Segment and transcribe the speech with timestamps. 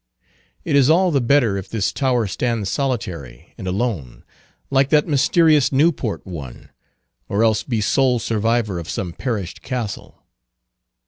[0.65, 4.23] It is all the better if this tower stand solitary and alone,
[4.71, 6.71] like that mysterious Newport one,
[7.29, 10.23] or else be sole survivor of some perished castle.